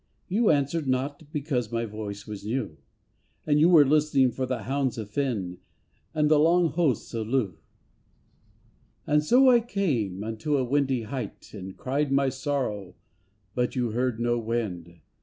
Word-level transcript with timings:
You 0.27 0.49
answered 0.49 0.87
not 0.87 1.31
because 1.31 1.71
my 1.71 1.85
voice 1.85 2.25
was 2.25 2.43
new, 2.43 2.77
And 3.45 3.59
you 3.59 3.69
were 3.69 3.85
listening 3.85 4.31
for 4.31 4.47
the 4.47 4.63
hounds 4.63 4.97
of 4.97 5.11
Finn 5.11 5.59
And 6.15 6.27
the 6.27 6.39
long 6.39 6.69
hosts 6.69 7.13
of 7.13 7.27
Lugh. 7.27 7.59
And 9.05 9.23
so, 9.23 9.51
I 9.51 9.59
came 9.59 10.23
unto 10.23 10.57
a 10.57 10.63
windy 10.65 11.03
height 11.03 11.53
And 11.53 11.77
cried 11.77 12.11
my 12.11 12.29
sorrow, 12.29 12.95
but 13.53 13.75
you 13.75 13.91
heard 13.91 14.19
no 14.19 14.39
wind. 14.39 15.01